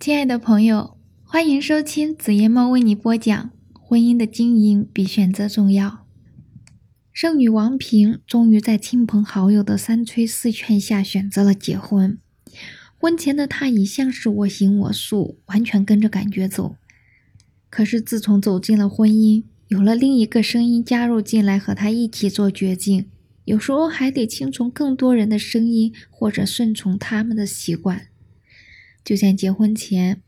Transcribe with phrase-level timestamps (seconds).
[0.00, 5.88] 亲爱的朋友，欢迎收听紫夜猫为你播讲《婚姻的经营比选择重要》。
[7.12, 12.16] 剩女王平终于在亲朋好友的三催四劝下选择了结婚。
[12.96, 16.76] 婚前的她一向是我行我素，完全跟着感觉走。
[17.68, 23.10] 可是自从走进了婚姻，有了另一个声音加入进来和她一起做决定，
[23.44, 28.06] 有时候还得听从更多人的声音，或者顺从他们的习惯。
[29.04, 30.22] 就像结婚前，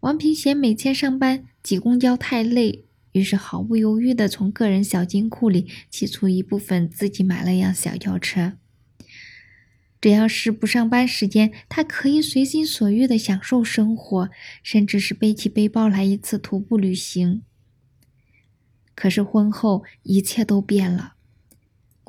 [0.00, 8.54] 王平嫌每天上班挤公交太累，于是毫不犹豫地从个人小金库里挤出一部分，自己买了辆小轿车。
[10.00, 14.30] 只要是不上班时间，他可以随心所欲地享受生活，
[14.62, 17.42] 甚至是背起背包来一次徒步旅行。
[18.94, 21.16] 可是婚后，一切都变了。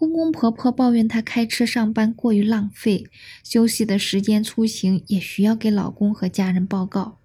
[0.02, 3.06] 公公婆婆抱怨她开车上班过于浪费，
[3.44, 7.20] 休息的时间出行也需要给老公和家人报告。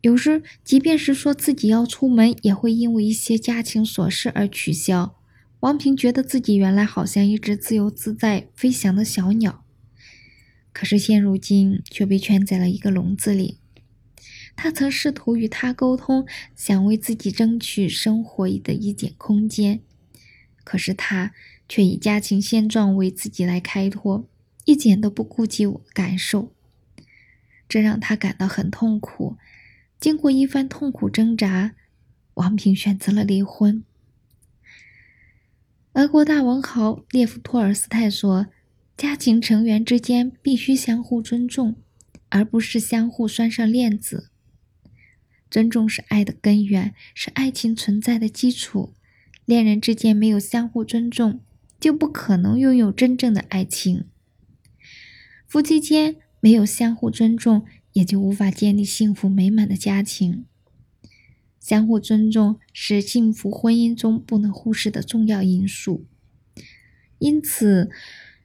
[0.00, 5.14] 有时，即便是说自己要出门，也会因为一些家庭琐事而取消。
[5.60, 9.64] 王平觉得自己原来好像一只自由自在飞翔的小鸟，
[10.72, 13.58] 可是现如今却被圈在了一个笼子里。
[14.56, 16.26] 他曾试图与他沟通，
[16.56, 19.80] 想为自己争取生活的一点空间。
[20.64, 21.32] 可是他
[21.68, 24.26] 却以家庭现状为自己来开脱，
[24.64, 26.52] 一点都不顾及我感受，
[27.68, 29.36] 这让他感到很痛苦。
[30.00, 31.74] 经过一番痛苦挣扎，
[32.34, 33.84] 王平选择了离婚。
[35.92, 38.48] 俄国大文豪列夫·托尔斯泰说
[38.96, 41.76] ：“家庭成员之间必须相互尊重，
[42.30, 44.30] 而不是相互拴上链子。
[45.48, 48.92] 尊重是爱的根源，是爱情存在的基础。”
[49.44, 51.40] 恋人之间没有相互尊重，
[51.78, 54.04] 就不可能拥有真正的爱情。
[55.46, 60.44] 夫妻间没有相互尊重，也就无法建立幸福美满的家庭。
[61.60, 66.04] 相互尊重是幸福婚姻中不能忽视的重要因素。
[67.18, 67.90] 因此，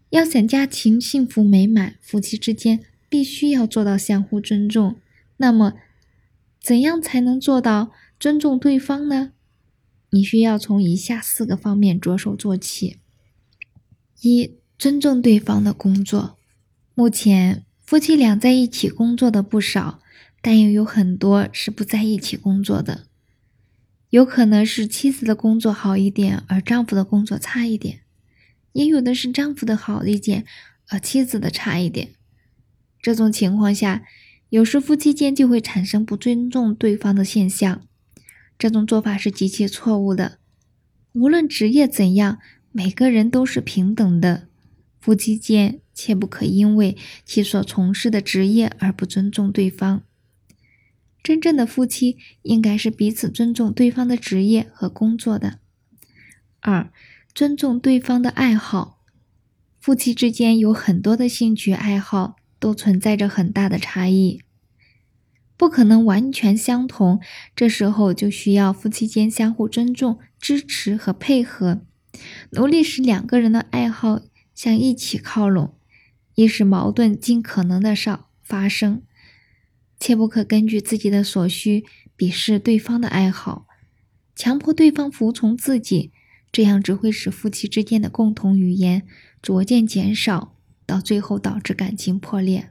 [0.10, 2.80] 要想家庭幸福美满，夫妻之间
[3.10, 4.98] 必须要做到相互尊重。
[5.38, 5.74] 那么，
[6.62, 9.34] 怎样才能做到尊重对方呢？
[10.12, 12.98] 你需要从以下四个方面着手做起：
[14.22, 16.38] 一、尊重对方的工作。
[16.96, 20.00] 目前，夫妻俩在一起工作的不少，
[20.42, 23.06] 但又有很多是不在一起工作的。
[24.10, 28.00] 有可能是妻子的工作好一点，而丈夫的工作差一点；
[28.74, 30.46] 也有的是丈夫的好一点，
[30.88, 32.10] 而妻子的差一点。
[33.00, 34.04] 这种情况下，
[34.50, 37.84] 有时夫妻间就会产生不尊重对方的现象。
[38.60, 40.38] 这种做法是极其错误的。
[41.14, 42.40] 无论职业怎样，
[42.72, 44.50] 每个人都是平等的。
[45.00, 50.04] 夫妻间切不可因为其所从事的职业而不尊重对方。
[51.24, 55.60] 真正的夫妻应该是彼此尊重对方的职业和工作的。
[56.60, 56.92] 二、
[57.34, 59.00] 尊重对方的爱好。
[59.80, 64.42] 夫妻之间有很多的兴趣爱好，都存在着很大的差异。
[65.60, 67.20] 不可能完全相同，
[67.54, 71.82] 这时候就需要夫妻间相互尊重、支持和配合，
[72.52, 74.22] 努力使两个人的爱好
[74.56, 75.76] 向一起靠拢，
[76.36, 79.04] 以使矛盾尽可能的少发生。
[80.00, 81.84] 切不可根据自己的所需
[82.18, 83.68] 鄙视对方的爱好，
[84.34, 86.14] 强迫对方服从自己，
[86.54, 89.06] 这样只会使夫妻之间的共同语言
[89.42, 90.56] 逐渐减少，
[90.86, 92.70] 到最后导致感情破裂。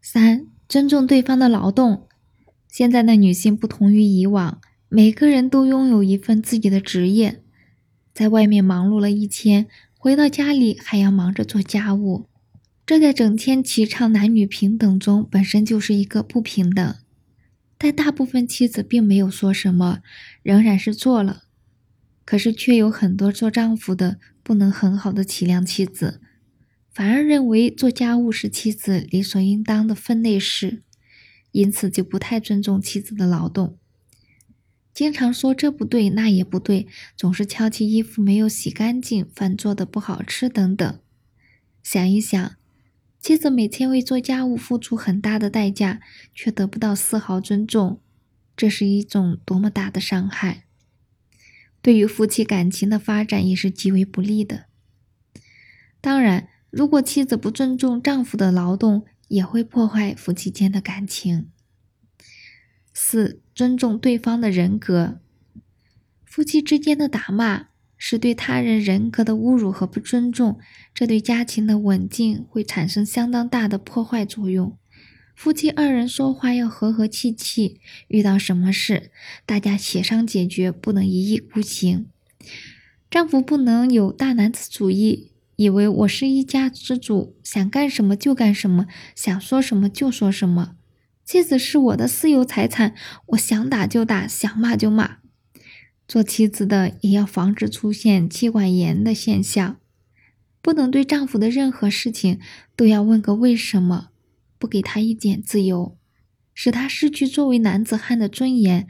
[0.00, 0.51] 三。
[0.72, 2.08] 尊重对方的劳动。
[2.66, 7.42] 现在的女性不同于以往，每个人都拥有一份自己的职业，
[8.14, 9.66] 在外面忙碌了一天，
[9.98, 12.26] 回到家里还要忙着做家务，
[12.86, 16.96] 这在整天提倡男女平等中本身就是一个不平等。
[17.76, 19.98] 但大部分妻子并没有说什么，
[20.42, 21.42] 仍然是做了。
[22.24, 26.21] 可是却有很多做丈夫的不能很好的体谅妻子。
[26.92, 30.82] 反而认为做家务是妻子理所应当的分内事，
[31.50, 33.78] 因此就不太尊重妻子的劳动，
[34.92, 36.86] 经常说这不对那也不对，
[37.16, 41.00] 总是挑起衣服没有洗干净、饭做的不好吃等等。
[41.82, 42.56] 想一想，
[43.18, 46.02] 妻子每天为做家务付出很大的代价，
[46.34, 48.02] 却得不到丝毫尊重，
[48.54, 50.64] 这是一种多么大的伤害，
[51.80, 54.66] 对于夫妻感情的发展也是极为不利的。
[56.02, 56.50] 当然。
[56.72, 61.50] 如果妻子不尊重丈夫的劳动，也会破坏夫妻间的感情。
[62.94, 65.20] 四、尊重对方的人格。
[66.24, 67.66] 夫妻之间的打骂
[67.98, 70.58] 是对他人人格的侮辱和不尊重，
[70.94, 74.78] 这对家庭的稳定会产生相当大的破坏作用。
[75.36, 79.10] 夫妻二人说话要和和气气，遇到什么事
[79.44, 82.06] 大家协商解决，不能一意孤行。
[83.10, 90.76] 丈夫不能有大男子主义，以为我是一家之主，想干什么就干什么，想说什么就说什么。
[91.24, 92.94] 妻子是我的私有财产，
[93.28, 95.18] 我想打就打，想骂就骂。
[96.08, 99.78] 做妻子的也要防止出现妻管严的现象，
[100.60, 102.40] 不能对丈夫的任何事情
[102.74, 104.08] 都要问个为什么。
[104.58, 105.96] 不给他一点自由，
[106.54, 108.86] 使他失去作为男子汉的尊严，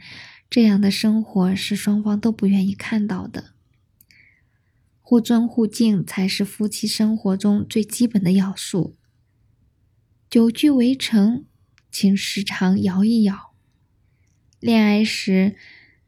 [0.47, 3.53] 这样的生活是双方都不愿意看到的。
[5.13, 8.95] 互尊互敬才是夫妻生活中最基本的要素。
[10.27, 11.45] 久居围城，
[11.91, 13.53] 请时常摇一摇。
[14.59, 15.55] 恋爱时，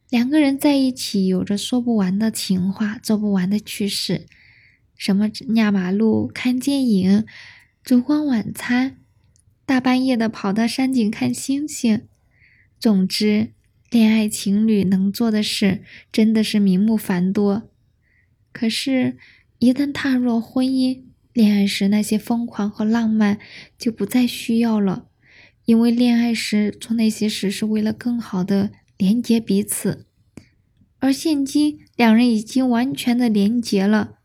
[0.09, 4.25] 两个人在一起有着说不完的情话，做不完的趣事，
[4.97, 7.27] 什么压马路、看电影、
[7.83, 8.97] 烛光晚餐。
[9.67, 12.07] 大半夜的跑到山顶看星星。
[12.79, 13.51] 总之，
[13.91, 17.69] 恋爱情侣能做的事真的是名目繁多。
[18.57, 19.17] 可是，
[19.59, 21.03] 一旦踏入婚姻，
[21.33, 23.37] 恋爱时那些疯狂和浪漫
[23.77, 25.09] 就不再需要了，
[25.65, 30.05] 因为恋爱时做那些事是为了更好的连接彼此，
[30.99, 34.19] 而现今两人已经完全的连结了。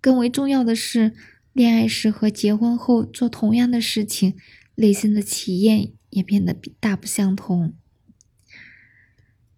[0.00, 1.12] 更为重要的是，
[1.52, 4.34] 恋爱时和结婚后做同样的事情。
[4.74, 7.74] 内心的体验也变得大不相同。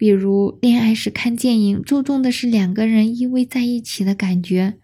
[0.05, 4.75] 比如，恋爱时看电影，注重的是两个人依偎在一起的感觉；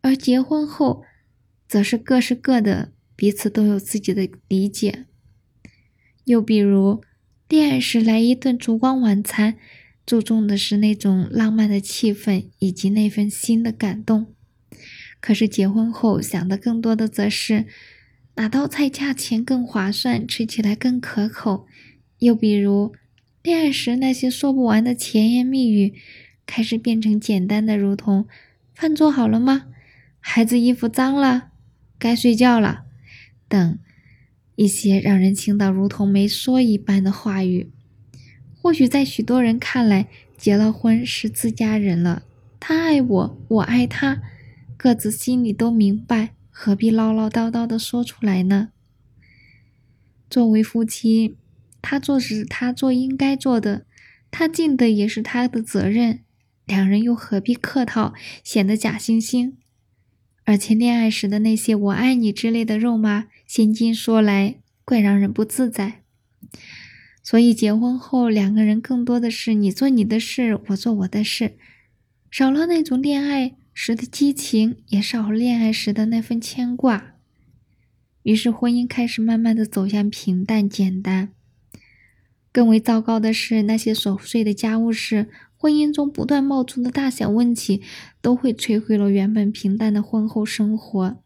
[0.00, 1.02] 而结婚后，
[1.66, 5.06] 则是各是各的，彼此都有自己的理解。
[6.26, 7.02] 又比如，
[7.48, 9.56] 恋爱时来一顿烛光晚餐，
[10.06, 14.26] 注重的是那种浪漫的气氛以及那份心的感动；
[15.20, 17.66] 可是结婚后，想的更多的则是。
[18.36, 21.66] 哪道菜价钱更划算，吃起来更可口？
[22.20, 22.92] 又比如，
[23.42, 25.94] 恋爱时那些说不完的甜言蜜语，
[26.44, 28.26] 开始变成简单的，如同
[28.74, 29.68] “饭做好了吗？
[30.20, 31.52] 孩子衣服脏了，
[31.98, 32.84] 该睡觉了”
[33.48, 33.78] 等
[34.56, 37.70] 一些让人听到如同没说一般的话语。
[38.60, 42.24] 或许在许多人看来，结了婚是自家人了，
[42.60, 44.20] 他爱我，我爱他，
[44.76, 46.34] 各自心里都明白。
[46.50, 48.68] 何必唠唠叨叨的说出来呢？
[50.28, 51.36] 作为夫妻，
[51.82, 53.86] 他做是他做应该做的，
[54.30, 56.20] 他尽的也是他的责任，
[56.66, 59.52] 两人又何必客套，显得假惺惺？
[60.44, 66.02] 而且恋爱时的那些“我爱你”之类的肉麻，现今说来怪让人不自在。
[67.22, 71.56] 所以结婚后，两个人更多的是你做你的事，我做我的事，
[72.30, 73.56] 少了那种恋爱。
[73.72, 77.14] 时的激情也少了恋爱时的那份牵挂，
[78.24, 81.30] 于是婚姻开始慢慢的走向平淡简单。
[82.52, 87.82] 更为糟糕的是，那些琐碎的家务事，婚姻中不断冒出的大小问题，
[88.20, 91.18] 都会摧毁了原本平淡的婚后生活，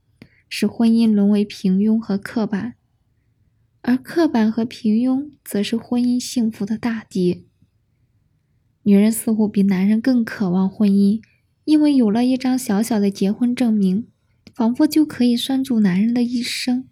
[0.48, 2.74] 使婚姻沦为平庸和刻板。
[3.82, 7.46] 而刻板和平庸，则是婚姻幸福的大敌。
[8.82, 11.20] 女人似乎比男人更渴望婚姻。
[11.64, 14.06] 因为有了一张小小的结婚证明，
[14.54, 16.86] 仿佛就可以拴住男人的一生。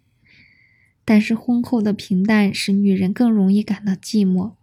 [1.05, 4.53] 但是婚后的平淡使女人更容易感到寂寞，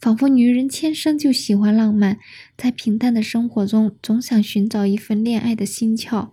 [0.00, 2.18] 仿佛女人天生就喜欢浪漫，
[2.56, 6.30] 在平淡的生活中总想寻找一份恋爱的心窍，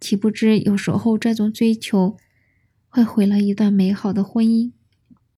[0.00, 2.16] 岂不知有时候这种追求
[2.88, 4.72] 会毁了一段美好的婚姻。